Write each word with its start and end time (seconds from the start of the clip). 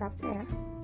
mantap 0.00 0.77